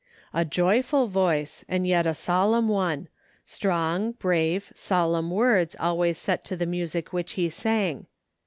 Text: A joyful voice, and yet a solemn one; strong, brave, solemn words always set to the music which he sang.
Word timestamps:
A 0.33 0.43
joyful 0.43 1.05
voice, 1.05 1.63
and 1.69 1.85
yet 1.85 2.07
a 2.07 2.15
solemn 2.15 2.67
one; 2.67 3.07
strong, 3.45 4.13
brave, 4.13 4.71
solemn 4.73 5.29
words 5.29 5.75
always 5.79 6.17
set 6.17 6.43
to 6.45 6.55
the 6.55 6.65
music 6.65 7.13
which 7.13 7.33
he 7.33 7.51
sang. 7.51 8.07